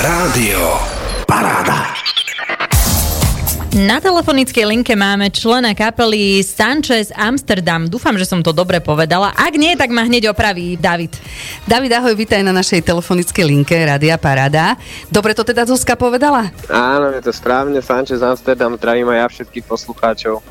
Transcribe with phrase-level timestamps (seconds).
[0.00, 0.99] Rádio Paráda.
[3.70, 7.86] Na telefonickej linke máme člena kapely Sanchez Amsterdam.
[7.86, 9.30] Dúfam, že som to dobre povedala.
[9.38, 11.14] Ak nie, tak ma hneď opraví David.
[11.70, 14.74] David, ahoj, vítaj na našej telefonickej linke Rádia Parada.
[15.06, 16.50] Dobre to teda Zuzka povedala?
[16.66, 17.78] Áno, je to správne.
[17.78, 20.42] Sanchez Amsterdam, zdravím aj ja všetkých poslucháčov.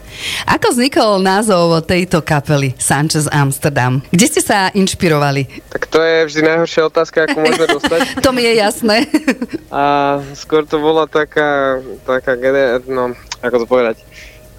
[0.47, 3.99] Ako vznikol názov tejto kapely Sanchez Amsterdam?
[4.15, 5.67] Kde ste sa inšpirovali?
[5.67, 7.99] Tak to je vždy najhoršia otázka, ako môžeme dostať.
[8.23, 9.11] to mi je jasné.
[9.67, 12.39] A skôr to bola taká, taká
[12.87, 13.08] no,
[13.41, 13.97] ako to povedať,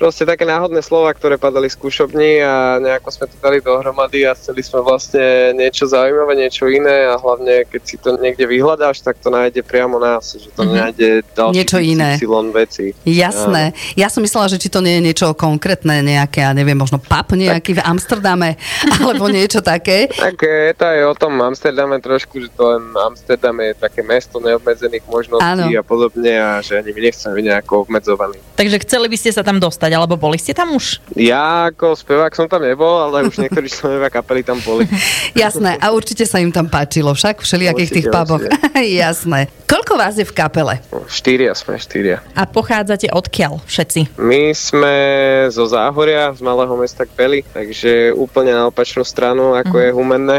[0.01, 4.33] proste také náhodné slova, ktoré padali z skúšobní a nejako sme to dali dohromady a
[4.33, 9.21] chceli sme vlastne niečo zaujímavé, niečo iné a hlavne keď si to niekde vyhľadáš, tak
[9.21, 10.81] to nájde priamo nás, že to mm-hmm.
[10.81, 12.11] nájde ďalší niečo iné.
[12.57, 12.97] veci.
[13.05, 13.77] Jasné.
[13.97, 14.05] Ja.
[14.05, 17.29] ja som myslela, že či to nie je niečo konkrétne, nejaké, ja neviem, možno pub
[17.37, 17.79] nejaký tak.
[17.81, 18.49] v Amsterdame,
[18.97, 20.09] alebo niečo také.
[20.09, 24.41] Tak je to aj o tom Amsterdame trošku, že to len Amsterdam je také mesto
[24.41, 25.69] neobmedzených možností ano.
[25.69, 28.39] a podobne a že ani my nechceme byť nejako obmedzovaní.
[28.57, 31.03] Takže chceli by ste sa tam dostať dostať, alebo boli ste tam už?
[31.19, 34.87] Ja ako spevák som tam nebol, ale už niektorí členovia kapely tam boli.
[35.35, 38.47] Jasné, a určite sa im tam páčilo však, v všelijakých tých puboch.
[39.03, 39.51] Jasné.
[39.67, 40.83] Koľko vás je v kapele?
[41.07, 42.23] Štyria sme, štyria.
[42.35, 44.19] A pochádzate odkiaľ všetci?
[44.19, 44.95] My sme
[45.51, 49.83] zo Záhoria, z malého mesta Kpeli, takže úplne na opačnú stranu, ako mm.
[49.83, 50.37] je Humenné.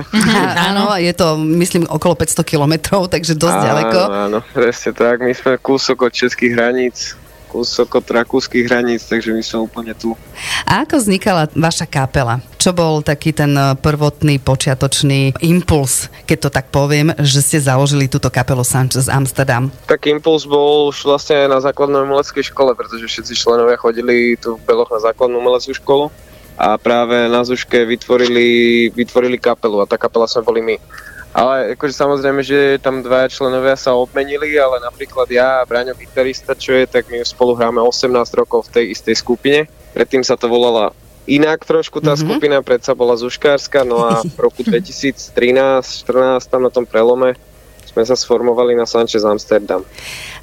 [0.67, 3.99] áno, je to, myslím, okolo 500 kilometrov, takže dosť áno, ďaleko.
[4.27, 5.23] Áno, presne tak.
[5.23, 7.15] My sme kúsok od českých hraníc,
[7.51, 10.15] kúsok od rakúskych hraníc, takže my sme úplne tu.
[10.63, 12.39] A ako vznikala vaša kapela?
[12.55, 18.07] Čo bol taký ten eh, prvotný, počiatočný impuls, keď to tak poviem, že ste založili
[18.07, 19.67] túto kapelu Sanchez Amsterdam?
[19.91, 24.63] Tak impuls bol už vlastne na základnej umeleckej škole, pretože všetci členovia chodili tu v
[24.63, 26.07] Beloch na základnú umeleckú školu
[26.61, 30.77] a práve na Zuške vytvorili, vytvorili kapelu a tá kapela sme boli my.
[31.31, 36.51] Ale akože samozrejme, že tam dva členovia sa obmenili, ale napríklad ja a Braňo gitarista,
[36.51, 39.59] čo je, tak my spolu hráme 18 rokov v tej istej skupine.
[39.95, 40.91] Predtým sa to volala
[41.29, 42.23] inak trošku tá mm-hmm.
[42.27, 47.39] skupina, predsa bola Zuškárska, no a v roku 2013-14 tam na tom prelome
[47.87, 49.83] sme sa sformovali na Sanchez Amsterdam.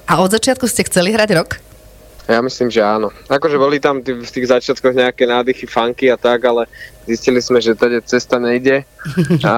[0.09, 1.68] A od začiatku ste chceli hrať rok?
[2.29, 3.09] Ja myslím, že áno.
[3.25, 6.69] Akože boli tam v tých začiatkoch nejaké nádychy, funky a tak, ale
[7.09, 8.85] zistili sme, že tady cesta nejde
[9.49, 9.57] a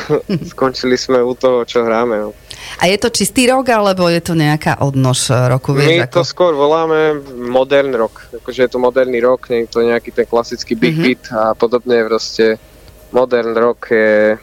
[0.54, 2.22] skončili sme u toho, čo hráme.
[2.22, 2.30] No.
[2.78, 5.74] A je to čistý rok, alebo je to nejaká odnož roku?
[5.74, 6.14] Vieš, My ako...
[6.14, 8.30] to skôr voláme modern rok.
[8.30, 11.02] Akože je to moderný rok, nie je to nejaký ten klasický big mm-hmm.
[11.02, 12.06] beat a podobne.
[12.06, 12.62] Proste
[13.10, 14.38] modern rok je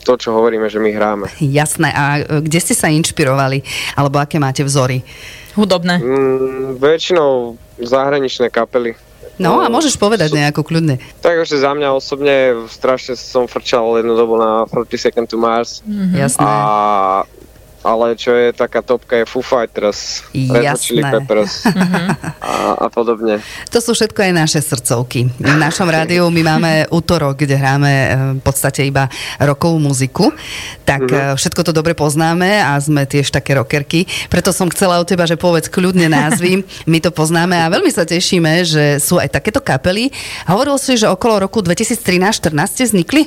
[0.00, 1.28] to, čo hovoríme, že my hráme.
[1.44, 1.92] Jasné.
[1.92, 3.60] A kde ste sa inšpirovali?
[4.00, 5.04] Alebo aké máte vzory?
[5.56, 5.96] Hudobné?
[5.98, 8.94] Mm, väčšinou zahraničné kapely.
[9.36, 10.96] No a môžeš povedať sú, nejako kľudne.
[11.20, 15.84] Tak že za mňa osobne strašne som frčal jednu dobu na 30 Second to Mars.
[15.84, 16.16] Mm-hmm.
[16.16, 16.40] Jasné.
[16.40, 16.52] A
[17.86, 21.62] ale čo je taká topka je Foo Fighters, Red Peppers
[22.42, 23.38] a, a podobne.
[23.70, 25.30] To sú všetko aj naše srdcovky.
[25.38, 29.06] V našom rádiu my máme útorok, kde hráme eh, v podstate iba
[29.38, 30.34] rokovú muziku,
[30.82, 31.38] tak mm-hmm.
[31.38, 34.10] všetko to dobre poznáme a sme tiež také rockerky.
[34.26, 38.02] Preto som chcela od teba, že povedz kľudne názvy, my to poznáme a veľmi sa
[38.02, 40.10] tešíme, že sú aj takéto kapely.
[40.50, 43.22] Hovoril si, že okolo roku 2013-14 ste vznikli?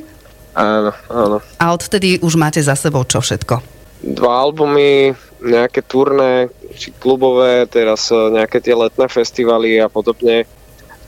[0.60, 1.38] Áno, áno.
[1.56, 3.79] A odtedy už máte za sebou čo všetko?
[4.00, 5.12] Dva albumy,
[5.44, 10.48] nejaké turné, či klubové, teraz e, nejaké tie letné festivaly a podobne.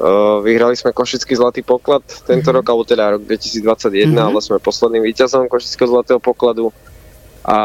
[0.02, 2.58] Uh, vyhrali sme Košický zlatý poklad tento mm-hmm.
[2.58, 4.18] rok, alebo teda rok 2021, mm-hmm.
[4.18, 6.74] ale sme posledným víťazom Košického zlatého pokladu
[7.42, 7.58] a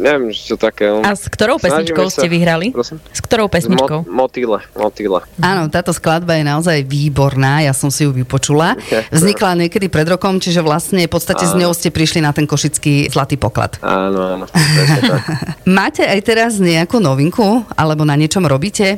[0.00, 0.88] neviem, čo také.
[0.88, 2.72] A s ktorou pesničkou sa, ste vyhrali?
[2.72, 2.96] Prosím?
[3.12, 4.08] S ktorou pesničkou?
[4.08, 5.20] Mo, motýle, motýle.
[5.36, 8.72] Áno, táto skladba je naozaj výborná, ja som si ju vypočula.
[9.12, 11.52] Vznikla niekedy pred rokom, čiže vlastne v podstate áno.
[11.52, 13.76] s ňou ste prišli na ten košický zlatý poklad.
[13.84, 14.44] Áno, áno.
[15.68, 18.96] Máte aj teraz nejakú novinku, alebo na niečom robíte?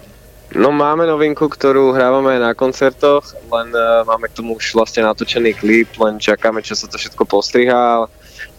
[0.57, 5.53] No máme novinku, ktorú hrávame na koncertoch, len uh, máme k tomu už vlastne natočený
[5.53, 8.09] klip, len čakáme, čo sa to všetko postrihá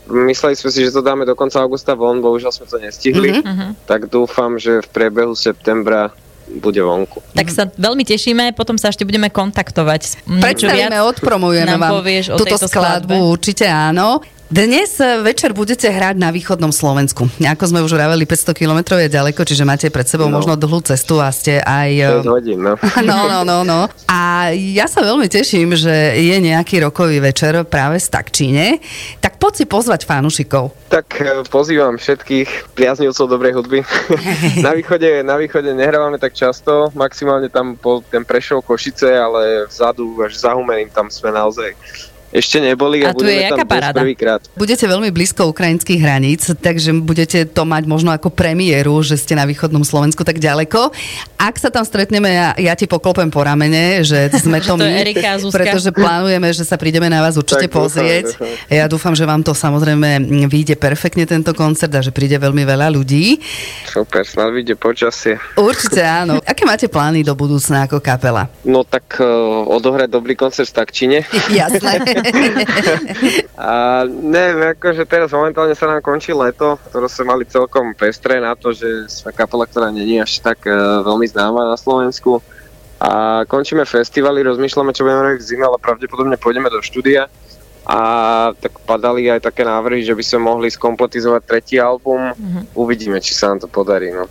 [0.09, 3.85] Mysleli sme si, že to dáme do konca augusta von, bohužiaľ sme to nestihli, mm-hmm.
[3.85, 6.09] tak dúfam, že v priebehu septembra
[6.49, 7.21] bude vonku.
[7.37, 10.25] Tak sa veľmi tešíme, potom sa ešte budeme kontaktovať.
[10.25, 12.01] Predstavíme, odpromujeme vám
[12.33, 13.15] túto skladbu, skladbe.
[13.21, 14.25] určite áno.
[14.49, 17.29] Dnes e, večer budete hrať na východnom Slovensku.
[17.37, 20.41] Ako sme už vraveli, 500 km je ďaleko, čiže máte pred sebou no.
[20.41, 22.25] možno dlhú cestu a ste aj...
[22.25, 22.73] 6 e, hodín, no.
[23.05, 23.29] no.
[23.29, 28.09] No, no, no, A ja sa veľmi teším, že je nejaký rokový večer práve z
[28.09, 28.81] Takčíne.
[29.21, 30.73] Tak poď si pozvať fanúšikov.
[30.89, 33.85] Tak e, pozývam všetkých priaznivcov dobrej hudby.
[34.65, 40.25] na, východe, na východe nehrávame tak často, maximálne tam po ten Prešov Košice, ale vzadu
[40.25, 41.77] až za Humeným tam sme naozaj
[42.29, 43.99] ešte neboli a, A tu budeme je tam paráda?
[44.01, 44.41] prvýkrát.
[44.53, 49.49] Budete veľmi blízko ukrajinských hraníc, takže budete to mať možno ako premiéru, že ste na
[49.49, 50.93] východnom Slovensku tak ďaleko.
[51.41, 55.01] Ak sa tam stretneme, ja, ja ti poklopem po ramene, že sme to to my,
[55.01, 58.25] Erika pretože plánujeme, že sa prídeme na vás určite Tak dúfam, pozrieť.
[58.37, 58.53] dúfam.
[58.69, 62.93] Ja dúfam, že vám to samozrejme vyjde perfektne tento koncert a že príde veľmi veľa
[62.93, 63.41] ľudí.
[63.89, 65.41] Super, snad vyjde počasie.
[65.57, 66.37] Určite áno.
[66.51, 68.45] Aké máte plány do budúcna ako kapela?
[68.61, 71.17] No tak uh, odohrať dobrý koncert v Stakčine.
[71.59, 72.18] Jasné.
[73.59, 78.55] A neviem, akože teraz momentálne sa nám končí leto, ktoré sme mali celkom pestré na
[78.55, 82.39] to, že sme kapela, ktorá není až tak uh, veľmi známa na Slovensku.
[82.99, 87.31] A končíme festivaly, rozmýšľame, čo budeme robiť v zime, ale pravdepodobne pôjdeme do štúdia.
[87.89, 87.99] A
[88.53, 92.21] tak padali aj také návrhy, že by sme mohli skompletizovať tretí album.
[92.77, 94.13] Uvidíme, či sa nám to podarí.
[94.13, 94.29] No.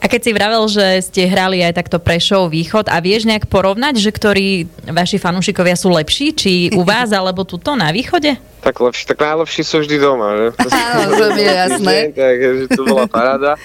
[0.00, 4.00] A keď si vravel, že ste hrali aj takto Prešov Východ a vieš nejak porovnať,
[4.00, 8.40] že ktorí vaši fanúšikovia sú lepší, či u vás alebo tuto na východe?
[8.64, 10.46] Tak, lepší, tak najlepší sú vždy doma, že?
[10.56, 11.96] To Áno, to mi je jasné.
[12.16, 13.60] Takže to bola paráda.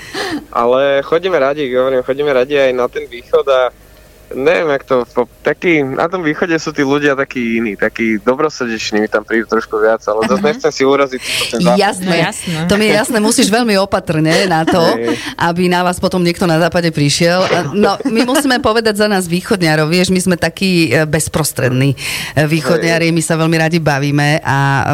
[0.52, 3.72] Ale chodíme radi, hovorím, chodíme radi aj na ten východ a
[4.32, 9.04] neviem, jak to, po, taký, na tom východe sú tí ľudia takí iní, takí dobrosrdeční,
[9.04, 11.22] mi tam prídu trošku viac, ale zase nechcem si uraziť
[11.52, 11.60] ten.
[11.76, 12.16] Jasné.
[12.24, 12.58] Jasné.
[12.72, 14.82] To mi je jasné, musíš veľmi opatrne na to,
[15.36, 17.46] aby na vás potom niekto na západe prišiel.
[17.76, 21.98] No, my musíme povedať za nás východňarov, vieš, my sme takí e, bezprostrední e,
[22.48, 24.86] východňari, my sa veľmi radi bavíme a e,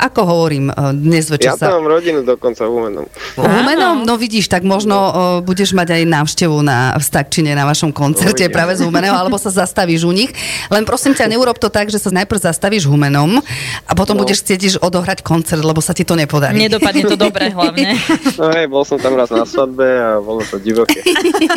[0.00, 1.70] ako hovorím, dnes večer Ja sa...
[1.70, 3.06] tam mám rodinu dokonca v Humenom.
[3.36, 3.96] Humenom?
[4.02, 4.96] No vidíš, tak možno
[5.44, 8.55] budeš mať aj návštevu na, v Stakčine na vašom koncerte Uvidíme.
[8.56, 10.32] Práve z Humeného, alebo sa zastavíš u nich.
[10.66, 13.36] Len prosím ťa, neurob to tak, že sa najprv zastavíš Humenom
[13.82, 14.24] a potom No.
[14.24, 16.56] budeš chcieť odohrať koncert, lebo sa ti to nepodarí.
[16.56, 17.92] Nedopadne to dobre hlavne.
[18.34, 21.04] No hej, bol som tam raz na svadbe a bolo to divoké.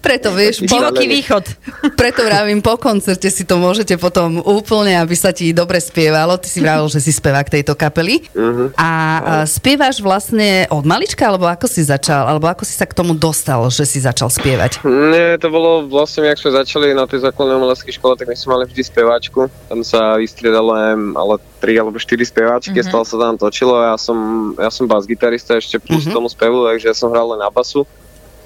[0.00, 1.44] Preto vieš, Divoký východ.
[1.92, 6.34] preto vravím, po koncerte si to môžete potom úplne, aby sa ti dobre spievalo.
[6.34, 8.24] Ty si vravel, že si spevák tejto kapely.
[8.32, 8.64] Mhm.
[8.74, 8.88] A
[9.20, 13.12] a spievaš vlastne od malička, alebo ako si začal, alebo ako si sa k tomu
[13.12, 14.80] dostal, že si začal spievať?
[14.86, 18.54] Nie, to bolo vlastne, jak sme začali na tej základnej umeleckej škole, tak my sme
[18.54, 19.50] mali vždy speváčku.
[19.66, 20.70] Tam sa vystriedalo
[21.18, 22.90] ale tri alebo štyri speváčky, mm-hmm.
[22.90, 23.74] stále sa tam točilo.
[23.82, 24.18] Ja som,
[24.54, 26.14] ja som bas-gitarista ešte plus mm-hmm.
[26.14, 27.82] tomu spevu, takže ja som hral len na basu.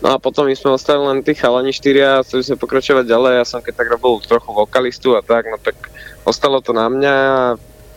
[0.02, 3.32] No a potom my sme ostali len tí chalani štyria a chceli sme pokračovať ďalej.
[3.40, 5.76] Ja som keď tak robil trochu vokalistu a tak, no tak
[6.28, 7.14] ostalo to na mňa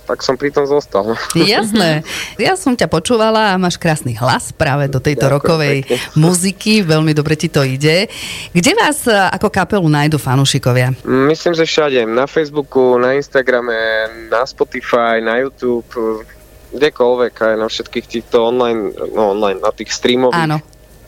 [0.08, 1.20] tak som pri tom zostal.
[1.36, 2.08] Jasné.
[2.40, 5.98] Ja som ťa počúvala a máš krásny hlas práve do tejto Ďakujem rokovej pekne.
[6.16, 6.74] muziky.
[6.88, 8.08] Veľmi dobre ti to ide.
[8.56, 10.96] Kde vás e, ako kapelu nájdu fanúšikovia?
[11.04, 12.08] Myslím, že všade.
[12.08, 13.76] Na Facebooku, na Instagrame,
[14.32, 16.24] na Spotify, na YouTube,
[16.72, 20.58] kdekoľvek, aj na všetkých týchto online, no online, na tých streamových Áno,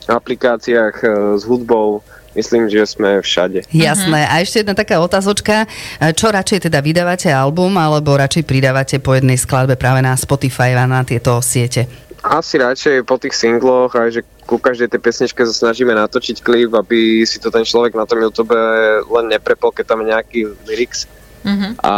[0.08, 1.08] aplikáciách e,
[1.40, 2.04] s hudbou.
[2.38, 3.66] Myslím, že sme všade.
[3.74, 4.26] jasné.
[4.30, 5.66] A ešte jedna taká otázočka.
[5.98, 10.78] E, Čo radšej teda vydávate album, alebo radšej pridávate po jednej skladbe práve na Spotify
[10.78, 11.90] a na tieto siete?
[12.20, 16.74] Asi radšej po tých singloch, aj že ku každej tej pesničke sa snažíme natočiť klip,
[16.74, 18.52] aby si to ten človek na tom YouTube
[19.08, 21.08] len neprepol, keď tam je nejaký lyrics.
[21.48, 21.80] Mhm.
[21.80, 21.94] A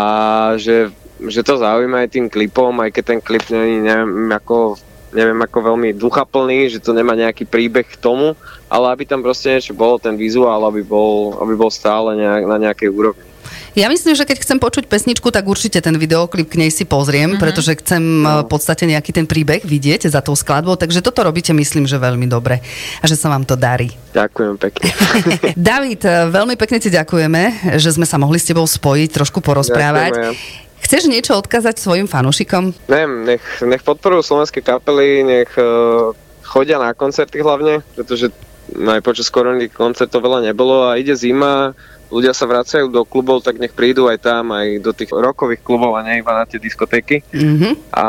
[0.62, 0.94] že,
[1.26, 4.78] že to zaujíma aj tým klipom, aj keď ten klip nie neviem, ako,
[5.12, 8.34] neviem ako veľmi duchaplný, že to nemá nejaký príbeh k tomu,
[8.72, 12.58] ale aby tam proste niečo bolo, ten vizuál, aby bol, aby bol stále nejak, na
[12.58, 13.32] nejakej úrovni.
[13.72, 17.36] Ja myslím, že keď chcem počuť pesničku, tak určite ten videoklip k nej si pozriem,
[17.36, 17.44] mm-hmm.
[17.44, 18.44] pretože chcem no.
[18.44, 22.28] v podstate nejaký ten príbeh vidieť za tou skladbou, takže toto robíte myslím, že veľmi
[22.28, 22.60] dobre
[23.00, 23.88] a že sa vám to darí.
[24.12, 24.88] Ďakujem pekne.
[25.72, 30.20] David, eh, veľmi pekne ti ďakujeme, že sme sa mohli s tebou spojiť, trošku porozprávať.
[30.20, 30.71] Ďakujeme.
[30.92, 32.76] Chceš niečo odkázať svojim fanúšikom?
[32.92, 36.12] Neviem, nech, nech podporujú slovenské kapely, nech uh,
[36.44, 38.28] chodia na koncerty hlavne, pretože
[38.76, 41.72] aj počas korony koncertov veľa nebolo a ide zima,
[42.12, 45.96] ľudia sa vracajú do klubov, tak nech prídu aj tam, aj do tých rokových klubov
[45.96, 47.24] a nie iba na tie diskotéky.
[47.32, 47.96] Mhm.
[47.96, 48.06] A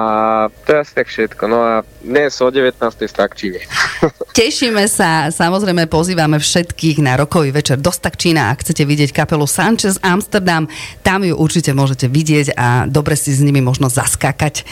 [0.67, 1.43] to je asi tak všetko.
[1.47, 2.75] No a dnes o 19.
[2.83, 3.61] v Stakčine.
[4.39, 8.51] Tešíme sa, samozrejme pozývame všetkých na rokový večer do Stakčína.
[8.51, 10.67] Ak chcete vidieť kapelu Sanchez Amsterdam,
[11.07, 14.67] tam ju určite môžete vidieť a dobre si s nimi možno zaskakať.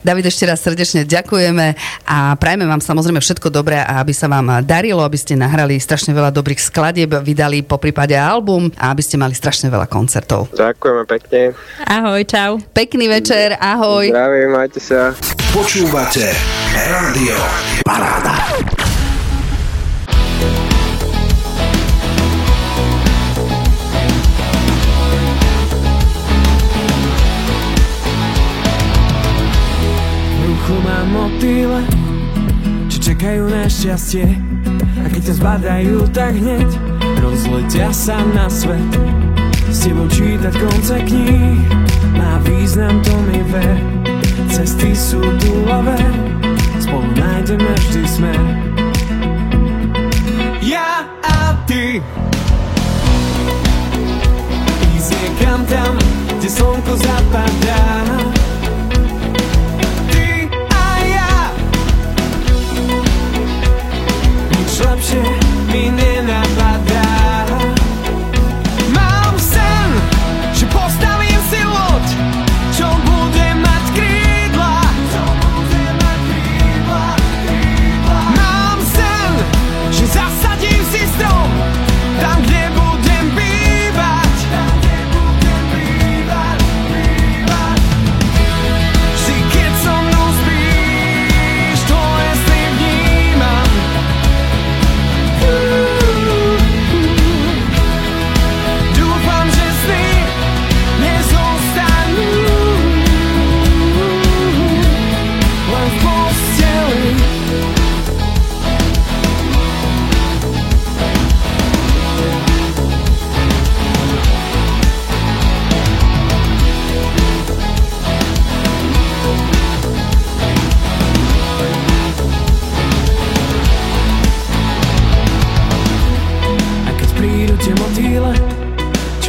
[0.00, 1.76] David, ešte raz srdečne ďakujeme
[2.08, 6.16] a prajme vám samozrejme všetko dobré a aby sa vám darilo, aby ste nahrali strašne
[6.16, 10.52] veľa dobrých skladieb, vydali po prípade album a aby ste mali strašne veľa koncertov.
[10.54, 11.40] Ďakujeme pekne.
[11.86, 12.62] Ahoj, čau.
[12.74, 14.10] Pekný večer, ahoj.
[14.10, 15.16] Zdravím, majte sa.
[15.50, 16.30] Počúvate
[16.74, 17.34] Rádio
[17.82, 18.38] Paráda.
[30.38, 31.82] V ruchu mám motýle,
[32.86, 34.26] čo čakajú na šťastie
[35.00, 36.89] A keď ťa zbadajú, tak hneď
[37.30, 38.90] rozletia sa na svet.
[39.70, 41.62] S tebou čítať konce kníh.
[42.18, 43.78] Má význam, to mi ver
[44.50, 45.94] Cesty sú túlavé
[46.82, 48.42] Spolu nájdeme vždy smer.
[50.58, 52.02] Ja a ty.
[54.98, 55.94] Ísť niekam tam,
[56.34, 57.79] kde slnko zapadá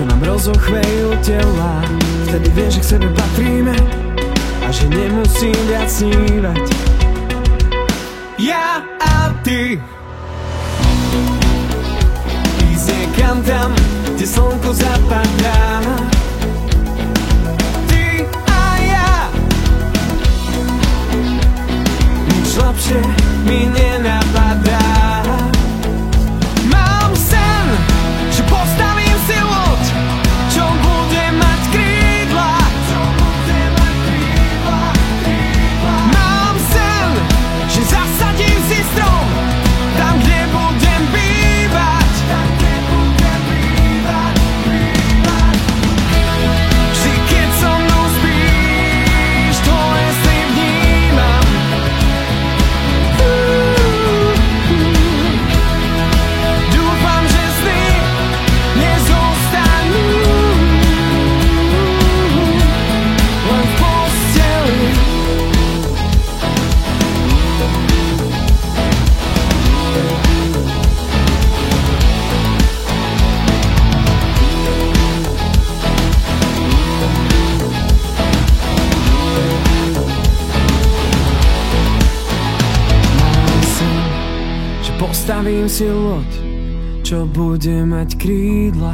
[0.02, 1.86] čo nám rozochvejú tela,
[2.26, 3.78] vtedy vieš, že k sebe patríme
[4.66, 6.66] a že nemusím viac snívať.
[8.42, 9.78] Ja a ty.
[12.66, 13.78] Ísť niekam tam,
[14.18, 15.86] kde slnko zapadá.
[17.86, 19.30] Ty a ja.
[22.26, 23.00] Nič lepšie
[23.46, 23.91] mi nenapadá
[85.42, 86.32] že postavím si loď,
[87.02, 88.94] čo bude mať krídla.